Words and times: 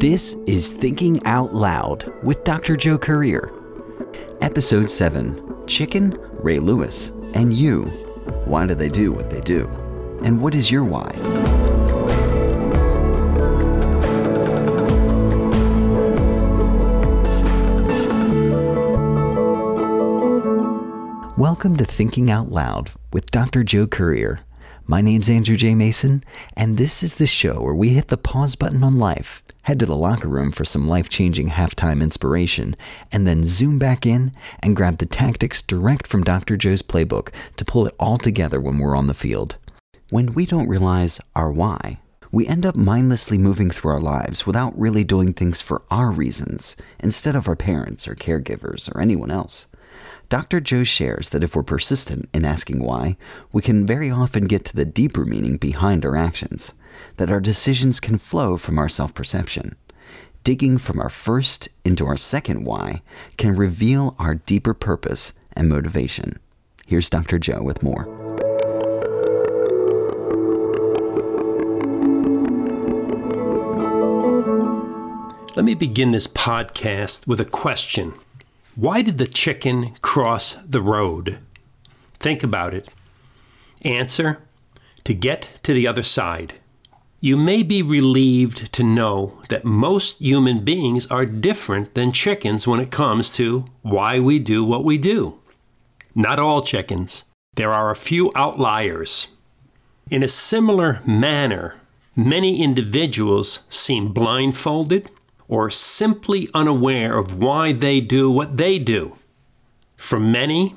This 0.00 0.34
is 0.46 0.72
Thinking 0.72 1.22
Out 1.26 1.52
Loud 1.52 2.10
with 2.24 2.42
Dr. 2.42 2.74
Joe 2.74 2.96
Currier. 2.96 3.52
Episode 4.40 4.88
7 4.88 5.66
Chicken, 5.66 6.16
Ray 6.42 6.58
Lewis, 6.58 7.10
and 7.34 7.52
You. 7.52 7.82
Why 8.46 8.66
do 8.66 8.74
they 8.74 8.88
do 8.88 9.12
what 9.12 9.28
they 9.28 9.42
do? 9.42 9.68
And 10.24 10.40
what 10.40 10.54
is 10.54 10.70
your 10.70 10.84
why? 10.84 11.10
Welcome 21.36 21.76
to 21.76 21.84
Thinking 21.84 22.30
Out 22.30 22.50
Loud 22.50 22.90
with 23.12 23.30
Dr. 23.30 23.62
Joe 23.62 23.86
Currier. 23.86 24.40
My 24.90 25.02
name's 25.02 25.30
Andrew 25.30 25.54
J. 25.54 25.76
Mason, 25.76 26.24
and 26.56 26.76
this 26.76 27.04
is 27.04 27.14
the 27.14 27.26
show 27.28 27.62
where 27.62 27.76
we 27.76 27.90
hit 27.90 28.08
the 28.08 28.16
pause 28.16 28.56
button 28.56 28.82
on 28.82 28.98
life, 28.98 29.40
head 29.62 29.78
to 29.78 29.86
the 29.86 29.94
locker 29.94 30.26
room 30.26 30.50
for 30.50 30.64
some 30.64 30.88
life 30.88 31.08
changing 31.08 31.50
halftime 31.50 32.02
inspiration, 32.02 32.74
and 33.12 33.24
then 33.24 33.44
zoom 33.44 33.78
back 33.78 34.04
in 34.04 34.32
and 34.58 34.74
grab 34.74 34.98
the 34.98 35.06
tactics 35.06 35.62
direct 35.62 36.08
from 36.08 36.24
Dr. 36.24 36.56
Joe's 36.56 36.82
playbook 36.82 37.28
to 37.54 37.64
pull 37.64 37.86
it 37.86 37.94
all 38.00 38.18
together 38.18 38.60
when 38.60 38.78
we're 38.78 38.96
on 38.96 39.06
the 39.06 39.14
field. 39.14 39.54
When 40.08 40.34
we 40.34 40.44
don't 40.44 40.66
realize 40.66 41.20
our 41.36 41.52
why, 41.52 42.00
we 42.32 42.48
end 42.48 42.66
up 42.66 42.74
mindlessly 42.74 43.38
moving 43.38 43.70
through 43.70 43.92
our 43.92 44.00
lives 44.00 44.44
without 44.44 44.76
really 44.76 45.04
doing 45.04 45.32
things 45.34 45.60
for 45.60 45.82
our 45.92 46.10
reasons 46.10 46.74
instead 46.98 47.36
of 47.36 47.46
our 47.46 47.54
parents 47.54 48.08
or 48.08 48.16
caregivers 48.16 48.92
or 48.92 49.00
anyone 49.00 49.30
else. 49.30 49.68
Dr. 50.30 50.60
Joe 50.60 50.84
shares 50.84 51.30
that 51.30 51.42
if 51.42 51.56
we're 51.56 51.64
persistent 51.64 52.28
in 52.32 52.44
asking 52.44 52.84
why, 52.84 53.16
we 53.52 53.62
can 53.62 53.84
very 53.84 54.12
often 54.12 54.44
get 54.44 54.64
to 54.66 54.76
the 54.76 54.84
deeper 54.84 55.24
meaning 55.24 55.56
behind 55.56 56.06
our 56.06 56.16
actions, 56.16 56.72
that 57.16 57.32
our 57.32 57.40
decisions 57.40 57.98
can 57.98 58.16
flow 58.16 58.56
from 58.56 58.78
our 58.78 58.88
self 58.88 59.12
perception. 59.12 59.74
Digging 60.44 60.78
from 60.78 61.00
our 61.00 61.08
first 61.08 61.68
into 61.84 62.06
our 62.06 62.16
second 62.16 62.64
why 62.64 63.02
can 63.38 63.56
reveal 63.56 64.14
our 64.20 64.36
deeper 64.36 64.72
purpose 64.72 65.32
and 65.54 65.68
motivation. 65.68 66.38
Here's 66.86 67.10
Dr. 67.10 67.40
Joe 67.40 67.64
with 67.64 67.82
more. 67.82 68.06
Let 75.56 75.64
me 75.64 75.74
begin 75.74 76.12
this 76.12 76.28
podcast 76.28 77.26
with 77.26 77.40
a 77.40 77.44
question. 77.44 78.14
Why 78.80 79.02
did 79.02 79.18
the 79.18 79.26
chicken 79.26 79.92
cross 80.00 80.54
the 80.54 80.80
road? 80.80 81.38
Think 82.18 82.42
about 82.42 82.72
it. 82.72 82.88
Answer 83.82 84.38
To 85.04 85.12
get 85.12 85.60
to 85.64 85.74
the 85.74 85.86
other 85.86 86.02
side. 86.02 86.54
You 87.20 87.36
may 87.36 87.62
be 87.62 87.82
relieved 87.82 88.72
to 88.72 88.82
know 88.82 89.42
that 89.50 89.66
most 89.66 90.18
human 90.18 90.64
beings 90.64 91.06
are 91.08 91.26
different 91.26 91.92
than 91.92 92.10
chickens 92.10 92.66
when 92.66 92.80
it 92.80 92.90
comes 92.90 93.30
to 93.32 93.66
why 93.82 94.18
we 94.18 94.38
do 94.38 94.64
what 94.64 94.82
we 94.82 94.96
do. 94.96 95.38
Not 96.14 96.40
all 96.40 96.62
chickens. 96.62 97.24
There 97.56 97.72
are 97.72 97.90
a 97.90 98.04
few 98.10 98.32
outliers. 98.34 99.28
In 100.10 100.22
a 100.22 100.28
similar 100.28 101.00
manner, 101.06 101.74
many 102.16 102.62
individuals 102.62 103.60
seem 103.68 104.14
blindfolded 104.14 105.10
or 105.50 105.68
simply 105.68 106.48
unaware 106.54 107.18
of 107.18 107.34
why 107.34 107.72
they 107.72 108.00
do 108.00 108.30
what 108.30 108.56
they 108.56 108.78
do. 108.78 109.16
For 109.96 110.20
many, 110.20 110.76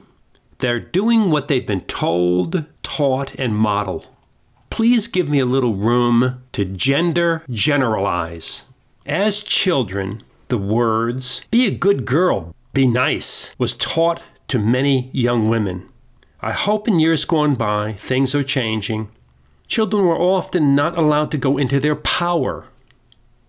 they're 0.57 0.79
doing 0.79 1.29
what 1.29 1.47
they've 1.47 1.65
been 1.65 1.81
told, 1.81 2.65
taught, 2.81 3.35
and 3.35 3.55
modeled. 3.55 4.07
Please 4.71 5.07
give 5.07 5.29
me 5.29 5.37
a 5.37 5.45
little 5.45 5.75
room 5.75 6.41
to 6.53 6.65
gender 6.65 7.43
generalize. 7.51 8.63
As 9.05 9.43
children, 9.43 10.23
the 10.47 10.57
words, 10.57 11.45
be 11.51 11.67
a 11.67 11.71
good 11.71 12.05
girl, 12.05 12.55
be 12.73 12.87
nice, 12.87 13.53
was 13.59 13.75
taught 13.75 14.23
to 14.47 14.57
many 14.57 15.11
young 15.13 15.49
women. 15.49 15.87
I 16.41 16.51
hope 16.51 16.87
in 16.87 16.99
years 16.99 17.25
gone 17.25 17.53
by, 17.53 17.93
things 17.93 18.33
are 18.33 18.43
changing. 18.43 19.09
Children 19.67 20.05
were 20.05 20.19
often 20.19 20.73
not 20.73 20.97
allowed 20.97 21.29
to 21.31 21.37
go 21.37 21.59
into 21.59 21.79
their 21.79 21.95
power 21.95 22.65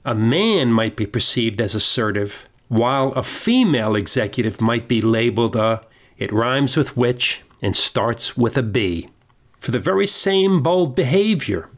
a 0.05 0.15
man 0.15 0.71
might 0.71 0.97
be 0.97 1.07
perceived 1.07 1.61
as 1.61 1.75
assertive, 1.75 2.49
while 2.69 3.13
a 3.13 3.23
female 3.23 3.95
executive 3.95 4.61
might 4.61 4.89
be 4.89 5.01
labeled 5.01 5.57
a 5.57 5.81
it 6.19 6.33
rhymes 6.33 6.77
with 6.77 6.97
witch 6.97 7.43
and 7.61 7.77
starts 7.77 8.37
with 8.37 8.57
a 8.57 8.63
B 8.63 9.09
for 9.59 9.71
the 9.71 9.79
very 9.79 10.07
same 10.07 10.63
bold 10.63 10.95
behavior. 10.95 11.69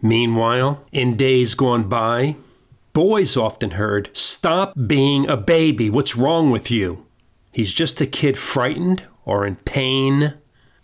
Meanwhile, 0.00 0.84
in 0.92 1.16
days 1.16 1.54
gone 1.54 1.88
by, 1.88 2.36
boys 2.92 3.36
often 3.36 3.72
heard, 3.72 4.10
Stop 4.16 4.74
being 4.86 5.28
a 5.28 5.36
baby, 5.36 5.90
what's 5.90 6.16
wrong 6.16 6.50
with 6.50 6.70
you? 6.70 7.04
He's 7.50 7.74
just 7.74 8.00
a 8.00 8.06
kid 8.06 8.36
frightened 8.36 9.02
or 9.24 9.44
in 9.44 9.56
pain, 9.56 10.34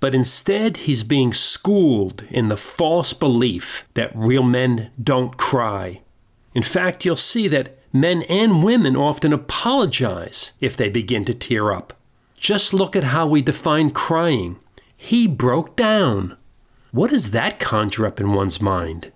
but 0.00 0.14
instead 0.14 0.78
he's 0.78 1.04
being 1.04 1.32
schooled 1.32 2.24
in 2.28 2.48
the 2.48 2.56
false 2.56 3.12
belief 3.12 3.86
that 3.94 4.14
real 4.14 4.42
men 4.42 4.90
don't 5.02 5.36
cry 5.36 6.02
in 6.54 6.62
fact, 6.62 7.04
you'll 7.04 7.16
see 7.16 7.48
that 7.48 7.76
men 7.92 8.22
and 8.22 8.62
women 8.62 8.97
often 8.97 9.32
apologize 9.32 10.53
if 10.60 10.76
they 10.76 10.88
begin 10.88 11.25
to 11.26 11.34
tear 11.34 11.72
up. 11.72 11.94
Just 12.37 12.72
look 12.72 12.94
at 12.94 13.04
how 13.04 13.26
we 13.26 13.42
define 13.42 13.91
crying. 13.91 14.56
He 14.97 15.26
broke 15.26 15.76
down. 15.76 16.37
What 16.93 17.10
does 17.10 17.32
that 17.32 17.59
conjure 17.59 18.06
up 18.06 18.20
in 18.20 18.32
one's 18.32 18.60
mind? 18.60 19.10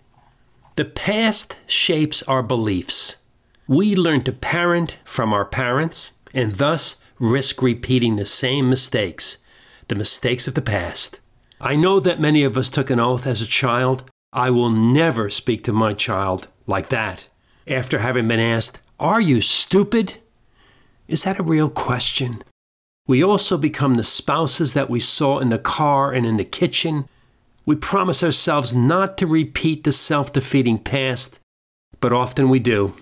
The 0.74 0.84
past 0.84 1.60
shapes 1.66 2.22
our 2.24 2.42
beliefs. 2.42 3.16
We 3.66 3.94
learn 3.94 4.24
to 4.24 4.32
parent 4.32 4.98
from 5.04 5.32
our 5.32 5.44
parents 5.44 6.12
and 6.34 6.54
thus 6.54 7.00
risk 7.18 7.62
repeating 7.62 8.16
the 8.16 8.26
same 8.26 8.68
mistakes, 8.68 9.38
the 9.88 9.94
mistakes 9.94 10.48
of 10.48 10.54
the 10.54 10.62
past. 10.62 11.20
I 11.60 11.76
know 11.76 12.00
that 12.00 12.20
many 12.20 12.44
of 12.44 12.56
us 12.56 12.68
took 12.68 12.90
an 12.90 13.00
oath 13.00 13.26
as 13.26 13.40
a 13.40 13.46
child 13.46 14.04
I 14.32 14.50
will 14.50 14.70
never 14.70 15.30
speak 15.30 15.64
to 15.64 15.72
my 15.72 15.94
child 15.94 16.48
like 16.66 16.90
that. 16.90 17.27
After 17.68 17.98
having 17.98 18.26
been 18.28 18.40
asked, 18.40 18.80
Are 18.98 19.20
you 19.20 19.40
stupid? 19.40 20.16
Is 21.06 21.24
that 21.24 21.38
a 21.38 21.42
real 21.42 21.68
question? 21.68 22.42
We 23.06 23.22
also 23.22 23.58
become 23.58 23.94
the 23.94 24.04
spouses 24.04 24.74
that 24.74 24.90
we 24.90 25.00
saw 25.00 25.38
in 25.38 25.50
the 25.50 25.58
car 25.58 26.12
and 26.12 26.24
in 26.24 26.36
the 26.36 26.44
kitchen. 26.44 27.08
We 27.66 27.76
promise 27.76 28.22
ourselves 28.22 28.74
not 28.74 29.18
to 29.18 29.26
repeat 29.26 29.84
the 29.84 29.92
self 29.92 30.32
defeating 30.32 30.78
past, 30.78 31.40
but 32.00 32.12
often 32.12 32.48
we 32.48 32.58
do. 32.58 32.94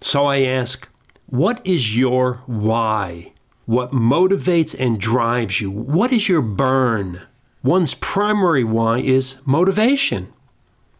So 0.00 0.26
I 0.26 0.42
ask, 0.42 0.88
what 1.26 1.60
is 1.64 1.96
your 1.98 2.42
why? 2.46 3.32
What 3.66 3.92
motivates 3.92 4.78
and 4.78 5.00
drives 5.00 5.60
you? 5.60 5.70
What 5.70 6.12
is 6.12 6.28
your 6.28 6.42
burn? 6.42 7.22
One's 7.62 7.94
primary 7.94 8.64
why 8.64 8.98
is 8.98 9.40
motivation. 9.44 10.32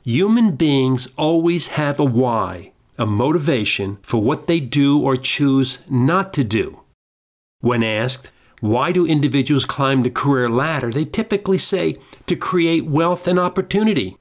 Human 0.04 0.56
beings 0.56 1.08
always 1.16 1.68
have 1.68 2.00
a 2.00 2.04
why, 2.04 2.71
a 2.98 3.06
motivation 3.06 3.98
for 4.02 4.20
what 4.20 4.46
they 4.46 4.60
do 4.60 4.98
or 4.98 5.16
choose 5.16 5.82
not 5.88 6.32
to 6.34 6.44
do. 6.44 6.80
When 7.60 7.82
asked, 7.82 8.30
why 8.60 8.92
do 8.92 9.06
individuals 9.06 9.64
climb 9.64 10.02
the 10.02 10.10
career 10.10 10.48
ladder? 10.48 10.90
They 10.90 11.04
typically 11.04 11.58
say 11.58 11.96
to 12.26 12.36
create 12.36 12.86
wealth 12.86 13.26
and 13.26 13.38
opportunity. 13.38 14.16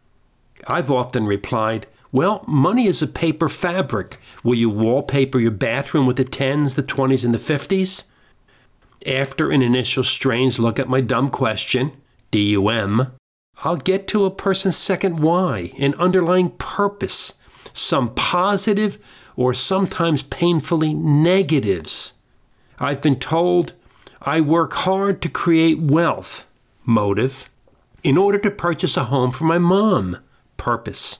I've 0.67 0.89
often 0.91 1.25
replied, 1.25 1.87
well, 2.11 2.43
money 2.47 2.87
is 2.87 3.01
a 3.01 3.07
paper 3.07 3.47
fabric. 3.47 4.17
Will 4.43 4.55
you 4.55 4.69
wallpaper 4.69 5.39
your 5.39 5.51
bathroom 5.51 6.05
with 6.05 6.17
the 6.17 6.25
10s, 6.25 6.75
the 6.75 6.83
20s, 6.83 7.23
and 7.23 7.33
the 7.33 7.37
50s? 7.37 8.03
After 9.05 9.51
an 9.51 9.61
initial 9.61 10.03
strange 10.03 10.59
look 10.59 10.77
at 10.77 10.89
my 10.89 11.01
dumb 11.01 11.29
question, 11.29 11.91
DUM, 12.31 13.11
I'll 13.63 13.77
get 13.77 14.07
to 14.09 14.25
a 14.25 14.31
person's 14.31 14.77
second 14.77 15.19
why, 15.19 15.71
an 15.77 15.93
underlying 15.95 16.51
purpose, 16.51 17.39
some 17.73 18.13
positive 18.13 18.97
or 19.35 19.53
sometimes 19.53 20.23
painfully 20.23 20.93
negatives. 20.93 22.13
I've 22.79 23.01
been 23.01 23.19
told 23.19 23.73
I 24.21 24.41
work 24.41 24.73
hard 24.73 25.21
to 25.21 25.29
create 25.29 25.79
wealth, 25.79 26.47
motive, 26.85 27.49
in 28.03 28.17
order 28.17 28.37
to 28.39 28.51
purchase 28.51 28.97
a 28.97 29.05
home 29.05 29.31
for 29.31 29.45
my 29.45 29.57
mom, 29.57 30.17
purpose. 30.57 31.19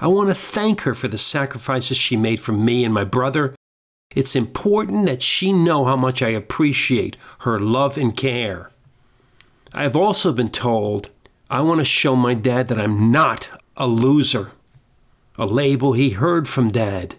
I 0.00 0.08
want 0.08 0.30
to 0.30 0.34
thank 0.34 0.82
her 0.82 0.94
for 0.94 1.08
the 1.08 1.18
sacrifices 1.18 1.96
she 1.96 2.16
made 2.16 2.40
for 2.40 2.52
me 2.52 2.84
and 2.84 2.92
my 2.92 3.04
brother. 3.04 3.54
It's 4.14 4.36
important 4.36 5.06
that 5.06 5.22
she 5.22 5.52
know 5.52 5.84
how 5.84 5.96
much 5.96 6.22
I 6.22 6.28
appreciate 6.28 7.16
her 7.40 7.58
love 7.58 7.96
and 7.96 8.16
care. 8.16 8.70
I 9.72 9.84
have 9.84 9.96
also 9.96 10.32
been 10.32 10.50
told 10.50 11.08
I 11.48 11.60
want 11.60 11.78
to 11.78 11.84
show 11.84 12.16
my 12.16 12.34
dad 12.34 12.68
that 12.68 12.80
I'm 12.80 13.10
not 13.10 13.48
a 13.76 13.86
loser. 13.86 14.52
A 15.38 15.46
label 15.46 15.94
he 15.94 16.10
heard 16.10 16.48
from 16.48 16.68
dad. 16.68 17.16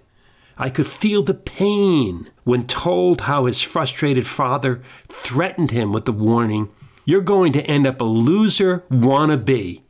I 0.58 0.70
could 0.70 0.86
feel 0.86 1.24
the 1.24 1.34
pain 1.34 2.30
when 2.44 2.68
told 2.68 3.22
how 3.22 3.46
his 3.46 3.62
frustrated 3.62 4.28
father 4.28 4.84
threatened 5.08 5.72
him 5.72 5.92
with 5.92 6.06
the 6.06 6.12
warning, 6.12 6.70
You're 7.06 7.22
going 7.22 7.54
to 7.54 7.66
end 7.66 7.88
up 7.88 8.00
a 8.00 8.06
loser 8.06 8.84
wannabe. 8.92 9.82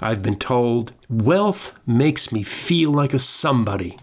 I've 0.00 0.22
been 0.22 0.38
told, 0.38 0.92
Wealth 1.08 1.78
makes 1.86 2.32
me 2.32 2.42
feel 2.42 2.90
like 2.90 3.14
a 3.14 3.18
somebody. 3.18 3.96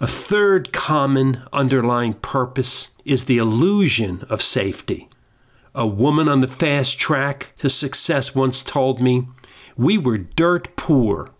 A 0.00 0.06
third 0.06 0.72
common 0.72 1.42
underlying 1.52 2.14
purpose 2.14 2.90
is 3.04 3.24
the 3.24 3.38
illusion 3.38 4.24
of 4.28 4.42
safety. 4.42 5.08
A 5.74 5.86
woman 5.86 6.28
on 6.28 6.40
the 6.40 6.48
fast 6.48 6.98
track 6.98 7.52
to 7.58 7.68
success 7.68 8.34
once 8.34 8.62
told 8.62 9.00
me, 9.00 9.28
We 9.76 9.98
were 9.98 10.18
dirt 10.18 10.74
poor. 10.76 11.30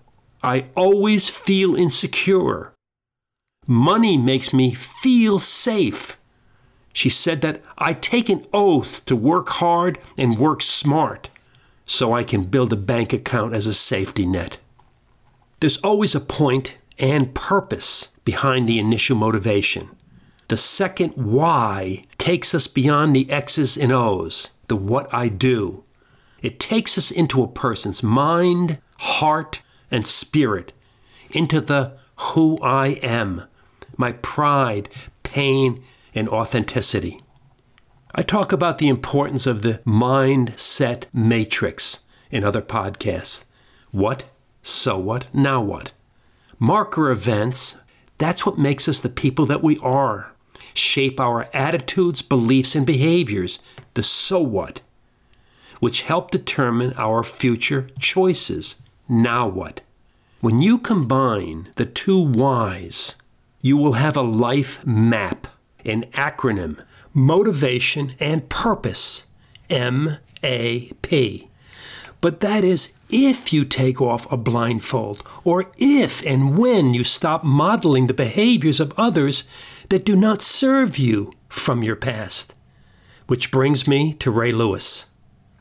I 0.44 0.66
always 0.76 1.30
feel 1.30 1.74
insecure. 1.74 2.74
Money 3.66 4.18
makes 4.18 4.52
me 4.52 4.74
feel 4.74 5.38
safe. 5.38 6.18
She 6.92 7.08
said 7.08 7.40
that 7.40 7.62
I 7.78 7.94
take 7.94 8.28
an 8.28 8.44
oath 8.52 9.02
to 9.06 9.16
work 9.16 9.48
hard 9.48 9.98
and 10.18 10.38
work 10.38 10.60
smart 10.60 11.30
so 11.86 12.12
I 12.12 12.24
can 12.24 12.44
build 12.44 12.74
a 12.74 12.76
bank 12.76 13.14
account 13.14 13.54
as 13.54 13.66
a 13.66 13.72
safety 13.72 14.26
net. 14.26 14.58
There's 15.60 15.78
always 15.78 16.14
a 16.14 16.20
point 16.20 16.76
and 16.98 17.34
purpose 17.34 18.08
behind 18.26 18.68
the 18.68 18.78
initial 18.78 19.16
motivation. 19.16 19.96
The 20.48 20.58
second 20.58 21.12
why 21.12 22.04
takes 22.18 22.54
us 22.54 22.66
beyond 22.66 23.16
the 23.16 23.30
X's 23.30 23.78
and 23.78 23.90
O's, 23.90 24.50
the 24.68 24.76
what 24.76 25.12
I 25.12 25.28
do. 25.28 25.84
It 26.42 26.60
takes 26.60 26.98
us 26.98 27.10
into 27.10 27.42
a 27.42 27.48
person's 27.48 28.02
mind, 28.02 28.78
heart, 28.98 29.62
and 29.94 30.04
spirit, 30.04 30.72
into 31.30 31.60
the 31.60 31.92
who 32.16 32.58
I 32.60 32.88
am, 33.00 33.44
my 33.96 34.10
pride, 34.10 34.88
pain, 35.22 35.84
and 36.12 36.28
authenticity. 36.28 37.20
I 38.12 38.22
talk 38.22 38.50
about 38.50 38.78
the 38.78 38.88
importance 38.88 39.46
of 39.46 39.62
the 39.62 39.80
mindset 39.86 41.06
matrix 41.12 42.00
in 42.28 42.42
other 42.42 42.60
podcasts. 42.60 43.44
What, 43.92 44.24
so 44.64 44.98
what, 44.98 45.26
now 45.32 45.62
what? 45.62 45.92
Marker 46.58 47.10
events, 47.10 47.76
that's 48.18 48.44
what 48.44 48.58
makes 48.58 48.88
us 48.88 48.98
the 48.98 49.08
people 49.08 49.46
that 49.46 49.62
we 49.62 49.78
are. 49.78 50.32
Shape 50.72 51.20
our 51.20 51.48
attitudes, 51.54 52.20
beliefs, 52.20 52.74
and 52.74 52.84
behaviors, 52.84 53.60
the 53.94 54.02
so 54.02 54.40
what, 54.40 54.80
which 55.78 56.02
help 56.02 56.32
determine 56.32 56.94
our 56.94 57.22
future 57.22 57.90
choices. 58.00 58.82
Now 59.08 59.46
what? 59.46 59.82
When 60.44 60.60
you 60.60 60.76
combine 60.76 61.70
the 61.76 61.86
two 61.86 62.20
whys, 62.20 63.16
you 63.62 63.78
will 63.78 63.94
have 63.94 64.14
a 64.14 64.20
life 64.20 64.84
map, 64.84 65.46
an 65.86 66.04
acronym 66.12 66.84
motivation, 67.14 68.14
and 68.20 68.46
purpose. 68.50 69.24
M 69.70 70.18
A 70.42 70.92
P. 71.00 71.48
But 72.20 72.40
that 72.40 72.62
is 72.62 72.92
if 73.08 73.54
you 73.54 73.64
take 73.64 74.02
off 74.02 74.30
a 74.30 74.36
blindfold, 74.36 75.26
or 75.44 75.72
if 75.78 76.22
and 76.26 76.58
when 76.58 76.92
you 76.92 77.04
stop 77.04 77.42
modeling 77.42 78.06
the 78.06 78.12
behaviors 78.12 78.80
of 78.80 78.92
others 78.98 79.44
that 79.88 80.04
do 80.04 80.14
not 80.14 80.42
serve 80.42 80.98
you 80.98 81.32
from 81.48 81.82
your 81.82 81.96
past. 81.96 82.54
Which 83.28 83.50
brings 83.50 83.88
me 83.88 84.12
to 84.12 84.30
Ray 84.30 84.52
Lewis. 84.52 85.06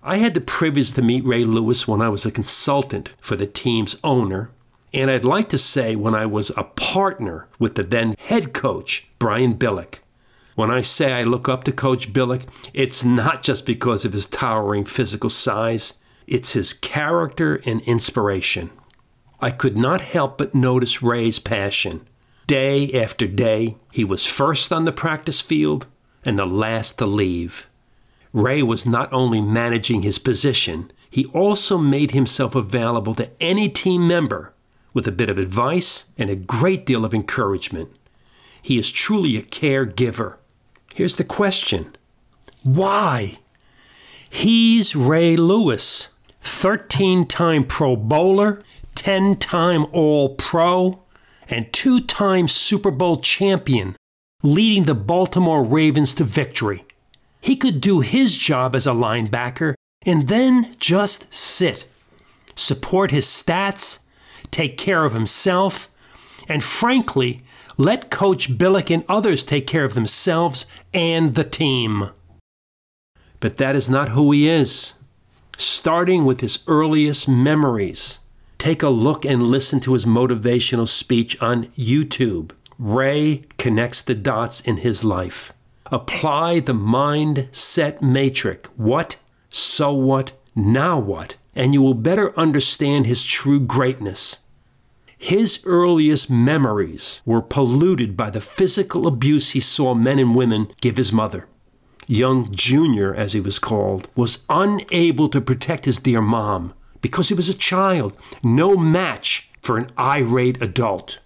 I 0.04 0.18
had 0.18 0.34
the 0.34 0.42
privilege 0.42 0.92
to 0.92 1.02
meet 1.02 1.24
Ray 1.24 1.46
Lewis 1.46 1.88
when 1.88 2.02
I 2.02 2.10
was 2.10 2.26
a 2.26 2.32
consultant 2.32 3.12
for 3.22 3.38
the 3.38 3.48
team's 3.48 3.96
owner, 4.04 4.50
and 4.94 5.10
I'd 5.10 5.26
like 5.26 5.50
to 5.50 5.58
say 5.58 5.96
when 5.96 6.14
I 6.14 6.26
was 6.26 6.52
a 6.52 6.64
partner 6.64 7.48
with 7.58 7.76
the 7.76 7.84
then 7.84 8.16
head 8.20 8.54
coach, 8.54 9.08
Brian 9.18 9.56
Billick. 9.56 10.00
When 10.56 10.70
I 10.70 10.82
say 10.82 11.14
I 11.14 11.24
look 11.24 11.50
up 11.50 11.64
to 11.64 11.72
Coach 11.72 12.14
Billick, 12.14 12.46
it's 12.74 13.04
not 13.04 13.42
just 13.42 13.66
because 13.66 14.06
of 14.06 14.14
his 14.14 14.28
towering 14.28 14.86
physical 14.86 15.32
size, 15.32 15.96
it's 16.28 16.54
his 16.54 16.74
character 16.74 17.60
and 17.66 17.82
inspiration. 17.82 18.70
I 19.42 19.50
could 19.50 19.76
not 19.76 20.02
help 20.02 20.38
but 20.38 20.54
notice 20.54 21.02
Ray's 21.02 21.40
passion. 21.40 22.08
Day 22.46 22.94
after 22.94 23.26
day, 23.26 23.78
he 23.92 24.04
was 24.04 24.28
first 24.28 24.72
on 24.72 24.86
the 24.86 24.92
practice 24.92 25.42
field 25.42 25.88
and 26.24 26.38
the 26.38 26.46
last 26.46 27.00
to 27.00 27.08
leave. 27.08 27.68
Ray 28.32 28.62
was 28.62 28.86
not 28.86 29.12
only 29.12 29.42
managing 29.42 30.04
his 30.04 30.20
position, 30.20 30.92
he 31.10 31.26
also 31.28 31.78
made 31.78 32.12
himself 32.12 32.54
available 32.56 33.16
to 33.16 33.30
any 33.42 33.70
team 33.70 34.08
member 34.08 34.53
with 34.94 35.08
a 35.08 35.12
bit 35.12 35.30
of 35.30 35.38
advice 35.38 36.06
and 36.18 36.30
a 36.30 36.36
great 36.36 36.86
deal 36.86 37.04
of 37.06 37.14
encouragement. 37.14 37.90
He 38.62 38.78
is 38.78 38.92
truly 38.92 39.36
a 39.38 39.42
caregiver 39.42 40.36
Here's 40.94 41.16
the 41.16 41.24
question 41.24 41.96
Why? 42.62 43.40
He's 44.30 44.96
Ray 44.96 45.36
Lewis, 45.36 46.10
13 46.42 47.26
time 47.26 47.64
Pro 47.64 47.96
Bowler, 47.96 48.62
10 48.96 49.38
time 49.38 49.88
All 49.92 50.36
Pro, 50.36 51.02
and 51.50 51.72
two 51.74 52.00
time 52.00 52.48
Super 52.48 52.92
Bowl 52.92 53.18
champion, 53.18 53.96
leading 54.44 54.84
the 54.84 54.96
Baltimore 54.96 55.64
Ravens 55.64 56.14
to 56.16 56.24
victory. 56.24 56.86
He 57.42 57.56
could 57.56 57.82
do 57.82 58.00
his 58.02 58.38
job 58.38 58.76
as 58.76 58.88
a 58.88 58.92
linebacker 58.92 59.74
and 60.06 60.28
then 60.28 60.76
just 60.78 61.34
sit, 61.34 61.88
support 62.56 63.10
his 63.10 63.26
stats, 63.26 64.03
take 64.54 64.78
care 64.78 65.04
of 65.04 65.14
himself, 65.14 65.90
and 66.48 66.64
frankly, 66.64 67.44
let 67.78 68.12
Coach 68.12 68.58
Billick 68.58 68.94
and 68.94 69.04
others 69.10 69.44
take 69.44 69.66
care 69.68 69.84
of 69.84 69.96
themselves 69.96 70.66
and 70.94 71.36
the 71.36 71.44
team. 71.44 72.12
But 73.40 73.58
that 73.58 73.76
is 73.76 73.90
not 73.90 74.10
who 74.10 74.32
he 74.32 74.48
is. 74.48 74.94
Starting 75.58 76.24
with 76.24 76.42
his 76.42 76.64
earliest 76.68 77.28
memories, 77.28 78.20
take 78.58 78.82
a 78.82 78.90
look 78.90 79.26
and 79.26 79.44
listen 79.44 79.80
to 79.82 79.94
his 79.94 80.06
motivational 80.06 80.88
speech 80.88 81.40
on 81.42 81.66
YouTube. 81.78 82.52
Ray 82.80 83.44
connects 83.58 84.02
the 84.02 84.16
dots 84.16 84.62
in 84.62 84.78
his 84.78 85.04
life. 85.04 85.54
Apply 85.88 86.60
the 86.60 86.74
mindset 86.74 88.02
matrix 88.02 88.70
what, 88.78 89.18
so 89.50 89.94
what, 89.94 90.32
now 90.56 90.98
what, 91.00 91.36
and 91.56 91.74
you 91.74 91.82
will 91.82 91.94
better 91.94 92.38
understand 92.40 93.06
his 93.06 93.24
true 93.24 93.60
greatness. 93.60 94.40
His 95.24 95.64
earliest 95.66 96.30
memories 96.30 97.22
were 97.26 97.42
polluted 97.42 98.18
by 98.18 98.30
the 98.30 98.42
physical 98.42 99.08
abuse 99.08 99.52
he 99.52 99.62
saw 99.62 99.94
men 99.94 100.20
and 100.20 100.36
women 100.36 100.68
give 100.82 100.98
his 100.98 101.14
mother. 101.14 101.48
Young 102.08 102.54
Junior, 102.54 103.16
as 103.16 103.32
he 103.32 103.40
was 103.40 103.58
called, 103.58 104.10
was 104.18 104.46
unable 104.50 105.30
to 105.30 105.40
protect 105.40 105.86
his 105.86 106.00
dear 106.00 106.20
mom 106.20 106.74
because 107.00 107.30
he 107.30 107.36
was 107.36 107.48
a 107.48 107.54
child, 107.54 108.18
no 108.44 108.76
match 108.76 109.50
for 109.62 109.78
an 109.78 109.88
irate 109.98 110.62
adult. 110.62 111.20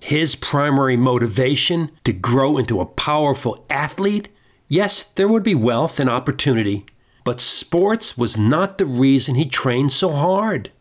His 0.00 0.34
primary 0.34 0.96
motivation 0.96 1.92
to 2.02 2.12
grow 2.12 2.58
into 2.58 2.80
a 2.80 2.86
powerful 2.86 3.64
athlete 3.70 4.30
yes, 4.66 5.04
there 5.04 5.28
would 5.28 5.44
be 5.44 5.54
wealth 5.54 6.00
and 6.00 6.10
opportunity, 6.10 6.86
but 7.22 7.40
sports 7.40 8.18
was 8.18 8.36
not 8.36 8.78
the 8.78 8.86
reason 8.86 9.36
he 9.36 9.44
trained 9.44 9.92
so 9.92 10.10
hard. 10.10 10.72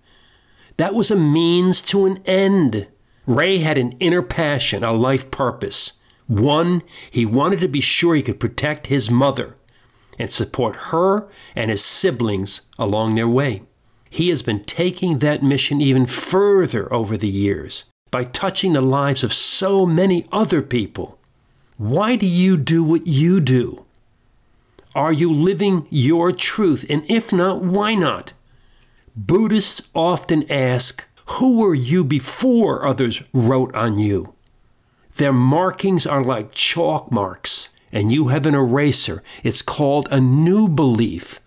That 0.81 0.95
was 0.95 1.11
a 1.11 1.15
means 1.15 1.79
to 1.83 2.07
an 2.07 2.23
end. 2.25 2.87
Ray 3.27 3.59
had 3.59 3.77
an 3.77 3.91
inner 3.99 4.23
passion, 4.23 4.83
a 4.83 4.91
life 4.91 5.29
purpose. 5.29 5.99
One, 6.25 6.81
he 7.11 7.23
wanted 7.23 7.59
to 7.59 7.67
be 7.67 7.81
sure 7.81 8.15
he 8.15 8.23
could 8.23 8.39
protect 8.39 8.87
his 8.87 9.11
mother 9.11 9.57
and 10.17 10.31
support 10.31 10.75
her 10.89 11.27
and 11.55 11.69
his 11.69 11.85
siblings 11.85 12.61
along 12.79 13.13
their 13.13 13.27
way. 13.27 13.61
He 14.09 14.29
has 14.29 14.41
been 14.41 14.63
taking 14.63 15.19
that 15.19 15.43
mission 15.43 15.81
even 15.81 16.07
further 16.07 16.91
over 16.91 17.15
the 17.15 17.29
years 17.29 17.85
by 18.09 18.23
touching 18.23 18.73
the 18.73 18.81
lives 18.81 19.23
of 19.23 19.33
so 19.33 19.85
many 19.85 20.25
other 20.31 20.63
people. 20.63 21.19
Why 21.77 22.15
do 22.15 22.25
you 22.25 22.57
do 22.57 22.83
what 22.83 23.05
you 23.05 23.39
do? 23.39 23.85
Are 24.95 25.13
you 25.13 25.31
living 25.31 25.85
your 25.91 26.31
truth? 26.31 26.87
And 26.89 27.03
if 27.07 27.31
not, 27.31 27.61
why 27.61 27.93
not? 27.93 28.33
Buddhists 29.15 29.89
often 29.93 30.49
ask, 30.49 31.05
Who 31.25 31.57
were 31.57 31.75
you 31.75 32.03
before 32.03 32.85
others 32.85 33.23
wrote 33.33 33.73
on 33.75 33.99
you? 33.99 34.33
Their 35.17 35.33
markings 35.33 36.07
are 36.07 36.23
like 36.23 36.53
chalk 36.53 37.11
marks, 37.11 37.69
and 37.91 38.11
you 38.11 38.29
have 38.29 38.45
an 38.45 38.55
eraser. 38.55 39.21
It's 39.43 39.61
called 39.61 40.07
a 40.09 40.21
new 40.21 40.69
belief. 40.69 41.41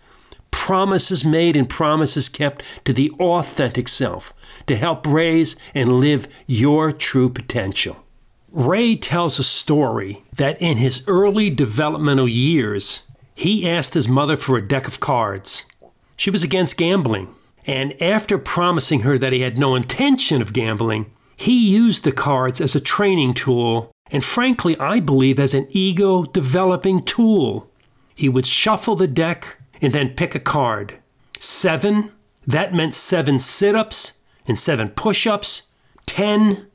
Promises 0.51 1.25
made 1.25 1.57
and 1.57 1.69
promises 1.69 2.29
kept 2.29 2.63
to 2.85 2.93
the 2.93 3.11
authentic 3.13 3.89
self 3.89 4.35
to 4.67 4.77
help 4.77 5.07
raise 5.07 5.57
and 5.75 6.01
live 6.01 6.29
your 6.47 6.93
true 6.93 7.31
potential. 7.31 8.05
Ray 8.51 8.95
tells 8.95 9.39
a 9.39 9.45
story 9.45 10.23
that 10.37 10.61
in 10.61 10.77
his 10.77 11.03
early 11.09 11.51
developmental 11.51 12.29
years, 12.29 13.03
he 13.35 13.69
asked 13.69 13.95
his 13.95 14.07
mother 14.07 14.37
for 14.37 14.57
a 14.57 14.67
deck 14.67 14.87
of 14.87 15.01
cards. 15.01 15.65
She 16.17 16.31
was 16.31 16.45
against 16.45 16.77
gambling. 16.77 17.35
And 17.67 18.01
after 18.03 18.39
promising 18.39 19.01
her 19.01 19.19
that 19.19 19.33
he 19.33 19.41
had 19.41 19.59
no 19.59 19.75
intention 19.75 20.43
of 20.43 20.53
gambling, 20.53 21.11
he 21.37 21.71
used 21.71 22.05
the 22.05 22.13
cards 22.13 22.61
as 22.61 22.75
a 22.75 22.81
training 22.81 23.35
tool, 23.35 23.91
and 24.11 24.25
frankly, 24.25 24.79
I 24.79 25.01
believe 25.01 25.39
as 25.39 25.55
an 25.55 25.67
ego 25.71 26.25
developing 26.25 27.03
tool. 27.03 27.71
He 28.15 28.29
would 28.29 28.47
shuffle 28.47 28.97
the 28.97 29.07
deck 29.07 29.59
and 29.81 29.93
then 29.93 30.11
pick 30.11 30.35
a 30.35 30.41
card. 30.41 30.95
Seven, 31.41 32.13
that 32.47 32.75
meant 32.75 32.95
seven 32.95 33.39
sit 33.39 33.75
ups 33.75 34.19
and 34.47 34.59
seven 34.59 34.91
push 34.91 35.27
ups. 35.27 35.69
ten, 36.07 36.67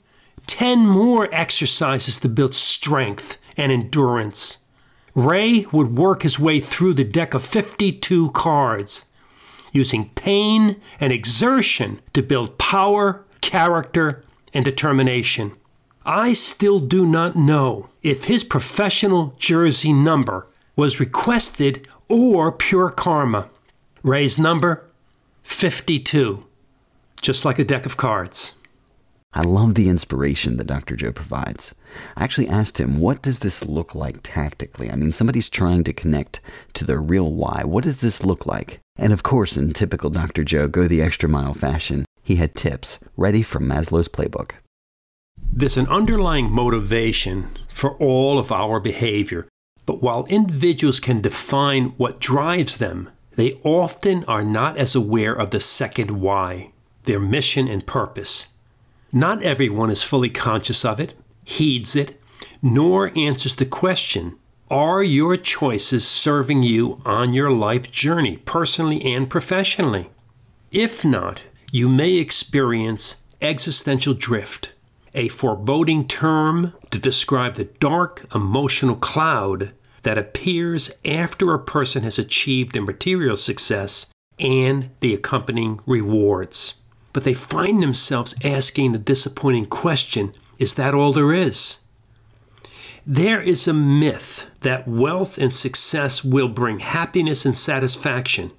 ten 0.47 0.79
more 0.85 1.29
exercises 1.31 2.19
to 2.19 2.27
build 2.27 2.53
strength 2.55 3.37
and 3.55 3.71
endurance. 3.71 4.57
Ray 5.15 5.65
would 5.71 5.97
work 5.97 6.23
his 6.23 6.39
way 6.39 6.59
through 6.59 6.93
the 6.95 7.03
deck 7.03 7.33
of 7.33 7.43
52 7.43 8.31
cards, 8.31 9.05
using 9.71 10.09
pain 10.09 10.79
and 10.99 11.13
exertion 11.13 12.01
to 12.13 12.21
build 12.21 12.57
power, 12.57 13.25
character, 13.41 14.23
and 14.53 14.65
determination. 14.65 15.51
I 16.05 16.33
still 16.33 16.79
do 16.79 17.05
not 17.05 17.35
know 17.35 17.89
if 18.01 18.25
his 18.25 18.43
professional 18.43 19.35
jersey 19.37 19.93
number 19.93 20.47
was 20.75 20.99
requested 20.99 21.87
or 22.07 22.51
pure 22.51 22.89
karma. 22.89 23.49
Ray's 24.01 24.39
number 24.39 24.89
52, 25.43 26.45
just 27.21 27.45
like 27.45 27.59
a 27.59 27.63
deck 27.63 27.85
of 27.85 27.97
cards. 27.97 28.53
I 29.33 29.41
love 29.41 29.75
the 29.75 29.89
inspiration 29.89 30.57
that 30.57 30.65
Dr. 30.65 30.95
Joe 30.95 31.11
provides. 31.11 31.75
I 32.17 32.23
actually 32.23 32.47
asked 32.47 32.79
him, 32.79 32.97
what 32.97 33.21
does 33.21 33.39
this 33.39 33.63
look 33.63 33.93
like 33.93 34.21
tactically? 34.23 34.89
I 34.89 34.95
mean, 34.95 35.11
somebody's 35.11 35.49
trying 35.49 35.83
to 35.83 35.93
connect 35.93 36.41
to 36.73 36.85
their 36.85 36.99
real 36.99 37.31
why. 37.31 37.63
What 37.63 37.83
does 37.83 38.01
this 38.01 38.25
look 38.25 38.47
like? 38.47 38.79
And 38.99 39.13
of 39.13 39.23
course, 39.23 39.55
in 39.55 39.71
typical 39.71 40.09
Dr. 40.09 40.43
Joe 40.43 40.67
go 40.67 40.85
the 40.85 41.01
extra 41.01 41.29
mile 41.29 41.53
fashion, 41.53 42.05
he 42.21 42.35
had 42.35 42.53
tips 42.53 42.99
ready 43.15 43.41
from 43.41 43.67
Maslow's 43.67 44.09
playbook. 44.09 44.55
There's 45.51 45.77
an 45.77 45.87
underlying 45.87 46.51
motivation 46.51 47.47
for 47.69 47.95
all 47.95 48.37
of 48.37 48.51
our 48.51 48.81
behavior, 48.81 49.47
but 49.85 50.01
while 50.01 50.25
individuals 50.25 50.99
can 50.99 51.21
define 51.21 51.93
what 51.97 52.19
drives 52.19 52.77
them, 52.77 53.09
they 53.35 53.53
often 53.63 54.25
are 54.25 54.43
not 54.43 54.77
as 54.77 54.95
aware 54.95 55.33
of 55.33 55.51
the 55.51 55.61
second 55.61 56.19
why, 56.19 56.71
their 57.05 57.21
mission 57.21 57.69
and 57.69 57.87
purpose. 57.87 58.49
Not 59.13 59.41
everyone 59.43 59.89
is 59.89 60.03
fully 60.03 60.29
conscious 60.29 60.83
of 60.83 60.99
it, 60.99 61.15
heeds 61.45 61.95
it, 61.95 62.21
nor 62.61 63.17
answers 63.17 63.55
the 63.55 63.65
question 63.65 64.37
Are 64.69 65.01
your 65.01 65.35
choices 65.37 66.07
serving 66.07 66.63
you 66.63 67.01
on 67.05 67.33
your 67.33 67.51
life 67.51 67.91
journey, 67.91 68.37
personally 68.37 69.01
and 69.03 69.29
professionally? 69.29 70.09
If 70.71 71.03
not, 71.03 71.41
you 71.71 71.89
may 71.89 72.15
experience 72.15 73.23
existential 73.41 74.13
drift, 74.13 74.73
a 75.13 75.27
foreboding 75.27 76.07
term 76.07 76.73
to 76.91 76.99
describe 76.99 77.55
the 77.55 77.65
dark 77.65 78.25
emotional 78.33 78.95
cloud 78.95 79.71
that 80.03 80.17
appears 80.17 80.91
after 81.03 81.53
a 81.53 81.59
person 81.59 82.03
has 82.03 82.19
achieved 82.19 82.73
their 82.73 82.81
material 82.81 83.37
success 83.37 84.13
and 84.37 84.89
the 84.99 85.13
accompanying 85.13 85.79
rewards 85.85 86.75
but 87.13 87.23
they 87.23 87.33
find 87.33 87.81
themselves 87.81 88.35
asking 88.43 88.91
the 88.91 88.99
disappointing 88.99 89.65
question 89.65 90.33
is 90.57 90.75
that 90.75 90.93
all 90.93 91.13
there 91.13 91.33
is? 91.33 91.79
There 93.11 93.41
is 93.41 93.67
a 93.67 93.73
myth 93.73 94.45
that 94.61 94.87
wealth 94.87 95.39
and 95.39 95.51
success 95.51 96.23
will 96.23 96.47
bring 96.47 96.77
happiness 96.77 97.43
and 97.43 97.57
satisfaction. 97.57 98.51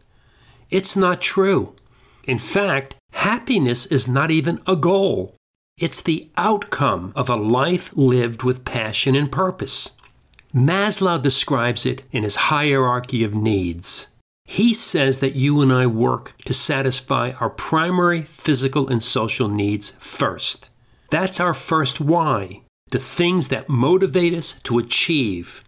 It's 0.70 0.96
not 0.96 1.20
true. 1.20 1.76
In 2.24 2.40
fact, 2.40 2.96
happiness 3.12 3.86
is 3.86 4.08
not 4.08 4.32
even 4.32 4.60
a 4.66 4.74
goal. 4.74 5.36
It's 5.78 6.02
the 6.02 6.30
outcome 6.36 7.12
of 7.14 7.30
a 7.30 7.36
life 7.36 7.96
lived 7.96 8.42
with 8.42 8.64
passion 8.64 9.14
and 9.14 9.30
purpose. 9.30 9.96
Maslow 10.52 11.22
describes 11.22 11.86
it 11.86 12.02
in 12.10 12.24
his 12.24 12.50
hierarchy 12.50 13.22
of 13.22 13.32
needs. 13.32 14.08
He 14.46 14.74
says 14.74 15.18
that 15.18 15.36
you 15.36 15.60
and 15.60 15.72
I 15.72 15.86
work 15.86 16.34
to 16.46 16.52
satisfy 16.52 17.34
our 17.38 17.50
primary 17.50 18.22
physical 18.22 18.88
and 18.88 19.00
social 19.00 19.46
needs 19.46 19.90
first. 19.90 20.70
That's 21.08 21.38
our 21.38 21.54
first 21.54 22.00
why, 22.00 22.62
the 22.90 22.98
things 22.98 23.48
that 23.48 23.68
motivate 23.68 24.34
us 24.34 24.60
to 24.62 24.78
achieve. 24.78 25.64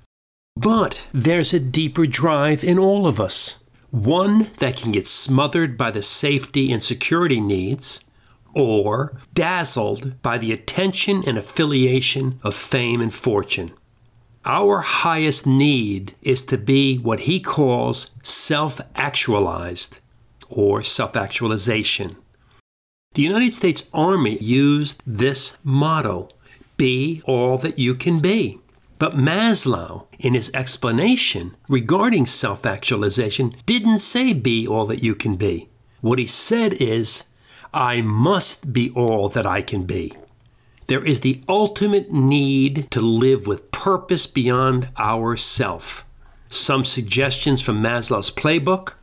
But 0.57 1.07
there's 1.13 1.55
a 1.55 1.61
deeper 1.61 2.07
drive 2.07 2.63
in 2.63 2.79
all 2.79 3.07
of 3.07 3.21
us, 3.21 3.63
one 3.91 4.51
that 4.59 4.77
can 4.77 4.93
get 4.93 5.09
smothered 5.09 5.79
by 5.79 5.91
the 5.91 6.03
safety 6.03 6.73
and 6.73 6.83
security 6.83 7.41
needs, 7.41 8.01
or 8.55 9.17
dazzled 9.33 10.21
by 10.21 10.39
the 10.39 10.53
attention 10.53 11.23
and 11.27 11.39
affiliation 11.39 12.39
of 12.43 12.55
fame 12.55 13.01
and 13.01 13.15
fortune. 13.15 13.73
Our 14.45 14.81
highest 14.81 15.47
need 15.47 16.15
is 16.21 16.45
to 16.47 16.59
be 16.59 16.99
what 16.99 17.21
he 17.21 17.41
calls 17.41 18.11
self 18.23 18.81
actualized 18.97 20.01
or 20.51 20.83
self 20.83 21.17
actualization. 21.17 22.17
The 23.15 23.23
United 23.23 23.53
States 23.53 23.89
Army 23.95 24.39
used 24.39 25.03
this 25.07 25.59
motto 25.63 26.29
be 26.83 27.23
all 27.27 27.57
that 27.59 27.79
you 27.79 27.95
can 27.95 28.19
be. 28.19 28.59
But 28.99 29.15
Maslow, 29.15 30.07
in 30.19 30.35
his 30.35 30.51
explanation 30.53 31.55
regarding 31.69 32.27
self 32.27 32.67
actualization, 32.67 33.55
didn't 33.67 33.99
say 33.99 34.33
be 34.33 34.67
all 34.67 34.85
that 34.87 35.01
you 35.01 35.15
can 35.15 35.37
be. 35.37 35.69
What 36.01 36.19
he 36.19 36.27
said 36.27 36.73
is, 36.75 37.23
I 37.73 38.01
must 38.03 38.73
be 38.73 38.91
all 38.97 39.29
that 39.29 39.47
I 39.47 39.63
can 39.63 39.85
be. 39.85 40.13
There 40.89 41.05
is 41.05 41.21
the 41.21 41.41
ultimate 41.49 42.11
need 42.11 42.91
to 42.91 43.01
live 43.01 43.47
with 43.47 43.71
purpose 43.71 44.27
beyond 44.27 44.89
ourself. 44.99 46.05
Some 46.49 46.85
suggestions 46.85 47.63
from 47.63 47.81
Maslow's 47.81 48.33
playbook. 48.33 48.95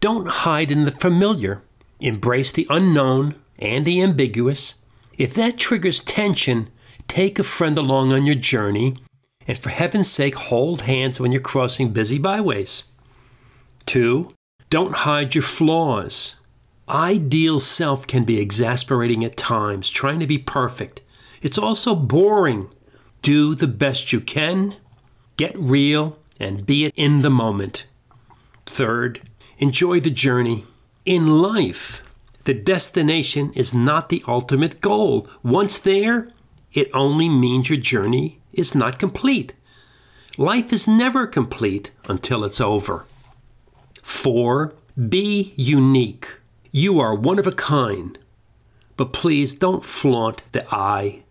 Don't 0.00 0.26
hide 0.26 0.72
in 0.72 0.86
the 0.86 0.90
familiar. 1.06 1.62
Embrace 2.00 2.50
the 2.50 2.66
unknown 2.68 3.36
and 3.60 3.84
the 3.84 4.02
ambiguous. 4.02 4.80
If 5.16 5.34
that 5.34 5.56
triggers 5.56 6.00
tension, 6.00 6.70
take 7.08 7.38
a 7.38 7.44
friend 7.44 7.78
along 7.78 8.12
on 8.12 8.26
your 8.26 8.34
journey, 8.34 8.96
and 9.46 9.58
for 9.58 9.70
heaven's 9.70 10.10
sake, 10.10 10.34
hold 10.34 10.82
hands 10.82 11.20
when 11.20 11.32
you're 11.32 11.40
crossing 11.40 11.92
busy 11.92 12.18
byways. 12.18 12.84
Two, 13.86 14.34
don't 14.70 14.94
hide 14.94 15.34
your 15.34 15.42
flaws. 15.42 16.36
Ideal 16.88 17.60
self 17.60 18.06
can 18.06 18.24
be 18.24 18.40
exasperating 18.40 19.24
at 19.24 19.36
times, 19.36 19.90
trying 19.90 20.20
to 20.20 20.26
be 20.26 20.38
perfect. 20.38 21.00
It's 21.42 21.58
also 21.58 21.94
boring. 21.94 22.68
Do 23.22 23.54
the 23.54 23.66
best 23.66 24.12
you 24.12 24.20
can, 24.20 24.76
get 25.36 25.56
real, 25.58 26.18
and 26.40 26.66
be 26.66 26.86
it 26.86 26.92
in 26.96 27.22
the 27.22 27.30
moment. 27.30 27.86
Third, 28.66 29.20
enjoy 29.58 30.00
the 30.00 30.10
journey. 30.10 30.64
In 31.04 31.40
life, 31.40 32.02
the 32.44 32.54
destination 32.54 33.52
is 33.54 33.74
not 33.74 34.08
the 34.08 34.22
ultimate 34.28 34.80
goal. 34.80 35.28
Once 35.42 35.78
there, 35.78 36.28
it 36.72 36.90
only 36.92 37.28
means 37.28 37.70
your 37.70 37.78
journey 37.78 38.40
is 38.52 38.74
not 38.74 38.98
complete. 38.98 39.54
Life 40.36 40.72
is 40.72 40.88
never 40.88 41.26
complete 41.26 41.90
until 42.08 42.44
it's 42.44 42.60
over. 42.60 43.06
Four, 44.02 44.74
be 45.08 45.54
unique. 45.56 46.38
You 46.70 47.00
are 47.00 47.14
one 47.14 47.38
of 47.38 47.46
a 47.46 47.52
kind, 47.52 48.18
but 48.96 49.12
please 49.12 49.54
don't 49.54 49.84
flaunt 49.84 50.42
the 50.52 50.66
I. 50.74 51.22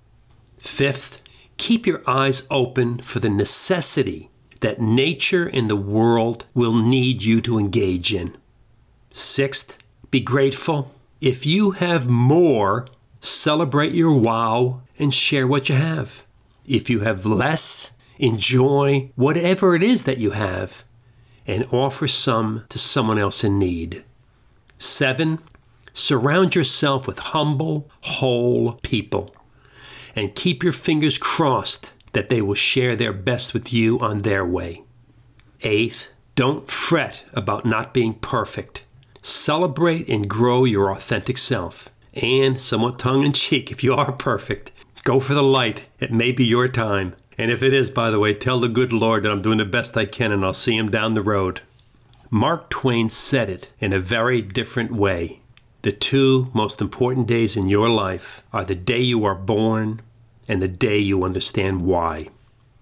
Fifth, 0.57 1.21
keep 1.57 1.85
your 1.85 2.01
eyes 2.07 2.47
open 2.49 2.99
for 2.99 3.19
the 3.19 3.29
necessity 3.29 4.29
that 4.61 4.79
nature 4.79 5.45
and 5.45 5.69
the 5.69 5.75
world 5.75 6.45
will 6.53 6.75
need 6.75 7.21
you 7.21 7.41
to 7.41 7.59
engage 7.59 8.13
in. 8.13 8.35
Sixth, 9.11 9.77
be 10.09 10.21
grateful. 10.21 10.91
If 11.23 11.45
you 11.45 11.71
have 11.71 12.09
more, 12.09 12.85
celebrate 13.21 13.93
your 13.93 14.11
wow 14.11 14.81
and 14.99 15.13
share 15.13 15.47
what 15.47 15.69
you 15.69 15.75
have. 15.75 16.25
If 16.65 16.89
you 16.89 16.99
have 16.99 17.25
less, 17.25 17.93
enjoy 18.19 19.09
whatever 19.15 19.73
it 19.73 19.83
is 19.83 20.03
that 20.03 20.17
you 20.17 20.31
have 20.31 20.83
and 21.47 21.65
offer 21.71 22.09
some 22.09 22.65
to 22.67 22.77
someone 22.77 23.17
else 23.17 23.41
in 23.41 23.57
need. 23.57 24.03
Seven, 24.77 25.39
surround 25.93 26.55
yourself 26.55 27.07
with 27.07 27.19
humble, 27.19 27.89
whole 28.01 28.73
people 28.83 29.33
and 30.17 30.35
keep 30.35 30.61
your 30.61 30.73
fingers 30.73 31.17
crossed 31.17 31.93
that 32.11 32.27
they 32.27 32.41
will 32.41 32.53
share 32.53 32.97
their 32.97 33.13
best 33.13 33.53
with 33.53 33.71
you 33.71 33.97
on 34.01 34.23
their 34.23 34.45
way. 34.45 34.83
Eighth, 35.61 36.09
don't 36.35 36.69
fret 36.69 37.23
about 37.31 37.65
not 37.65 37.93
being 37.93 38.15
perfect. 38.15 38.83
Celebrate 39.25 40.09
and 40.09 40.29
grow 40.29 40.65
your 40.65 40.91
authentic 40.91 41.37
self. 41.37 41.89
And, 42.13 42.59
somewhat 42.59 42.99
tongue 42.99 43.23
in 43.23 43.31
cheek, 43.31 43.71
if 43.71 43.81
you 43.81 43.95
are 43.95 44.11
perfect, 44.11 44.73
go 45.03 45.21
for 45.21 45.33
the 45.33 45.41
light. 45.41 45.87
It 46.01 46.11
may 46.11 46.33
be 46.33 46.43
your 46.43 46.67
time. 46.67 47.15
And 47.37 47.49
if 47.49 47.63
it 47.63 47.73
is, 47.73 47.89
by 47.89 48.11
the 48.11 48.19
way, 48.19 48.33
tell 48.33 48.59
the 48.59 48.67
good 48.67 48.91
Lord 48.91 49.23
that 49.23 49.31
I'm 49.31 49.41
doing 49.41 49.59
the 49.59 49.65
best 49.65 49.95
I 49.95 50.05
can 50.05 50.33
and 50.33 50.43
I'll 50.43 50.53
see 50.53 50.75
him 50.75 50.91
down 50.91 51.13
the 51.13 51.21
road. 51.21 51.61
Mark 52.29 52.69
Twain 52.69 53.07
said 53.07 53.49
it 53.49 53.71
in 53.79 53.93
a 53.93 53.99
very 53.99 54.41
different 54.41 54.91
way. 54.91 55.39
The 55.83 55.93
two 55.93 56.51
most 56.53 56.81
important 56.81 57.25
days 57.25 57.55
in 57.55 57.69
your 57.69 57.89
life 57.89 58.43
are 58.51 58.65
the 58.65 58.75
day 58.75 58.99
you 58.99 59.23
are 59.23 59.35
born 59.35 60.01
and 60.49 60.61
the 60.61 60.67
day 60.67 60.97
you 60.97 61.23
understand 61.23 61.81
why. 61.81 62.27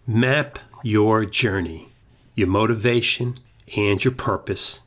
Map 0.07 0.57
your 0.81 1.23
journey, 1.23 1.89
your 2.33 2.47
motivation, 2.47 3.39
and 3.77 4.03
your 4.03 4.13
purpose, 4.13 4.81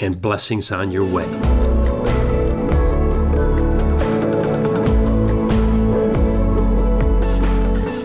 and 0.00 0.20
blessings 0.20 0.72
on 0.72 0.90
your 0.90 1.04
way. 1.04 1.26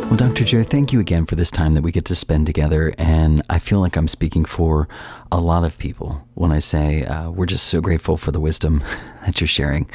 Well, 0.10 0.18
Dr. 0.18 0.44
Joe, 0.44 0.64
thank 0.64 0.92
you 0.92 1.00
again 1.00 1.28
for 1.28 1.36
this 1.36 1.52
time 1.52 1.74
that 1.74 1.84
we 1.84 1.92
get 1.92 2.06
to 2.06 2.16
spend 2.16 2.48
together. 2.48 2.94
And 2.98 3.44
I 3.48 3.60
feel 3.60 3.80
like 3.80 3.96
I'm 3.96 4.08
speaking 4.08 4.44
for 4.44 4.88
a 5.32 5.40
lot 5.40 5.64
of 5.64 5.78
people 5.78 6.28
when 6.34 6.52
I 6.52 6.58
say 6.58 7.06
uh, 7.06 7.30
we're 7.30 7.46
just 7.46 7.68
so 7.68 7.80
grateful 7.80 8.18
for 8.18 8.32
the 8.32 8.40
wisdom 8.40 8.84
that 9.26 9.40
you're 9.40 9.48
sharing. 9.48 9.88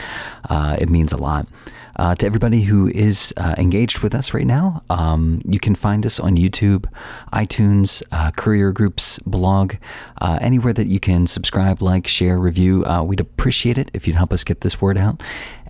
Uh, 0.49 0.77
it 0.81 0.89
means 0.89 1.13
a 1.13 1.17
lot. 1.17 1.49
Uh, 1.97 2.15
to 2.15 2.27
everybody 2.27 2.63
who 2.63 2.89
is 2.89 3.33
uh, 3.37 3.55
engaged 3.59 4.01
with 4.01 4.15
us 4.15 4.35
right 4.35 4.47
now, 4.47 4.83
um, 4.91 5.41
you 5.45 5.59
can 5.59 5.75
find 5.75 6.05
us 6.05 6.19
on 6.19 6.37
YouTube, 6.37 6.87
iTunes, 7.33 8.03
uh, 8.11 8.31
Currier 8.33 8.73
Group's 8.73 9.19
blog, 9.21 9.75
uh, 10.21 10.39
anywhere 10.41 10.73
that 10.73 10.87
you 10.87 11.01
can 11.01 11.27
subscribe, 11.27 11.83
like, 11.83 12.07
share, 12.07 12.39
review. 12.39 12.85
Uh, 12.85 13.03
we'd 13.03 13.21
appreciate 13.21 13.79
it 13.79 13.91
if 13.95 14.07
you'd 14.07 14.17
help 14.17 14.33
us 14.33 14.45
get 14.45 14.63
this 14.63 14.81
word 14.81 14.99
out. 14.99 15.23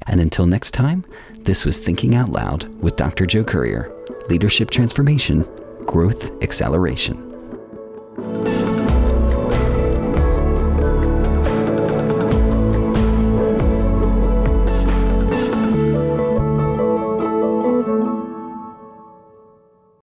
And 0.07 0.21
until 0.21 0.47
next 0.47 0.73
time, 0.73 1.05
this 1.41 1.65
was 1.65 1.79
Thinking 1.79 2.15
Out 2.15 2.31
Loud 2.31 2.65
with 2.83 2.97
Dr. 2.97 3.27
Joe 3.27 3.45
Currier 3.45 3.93
Leadership 4.29 4.71
Transformation, 4.71 5.47
Growth 5.87 6.31
Acceleration. 6.43 7.34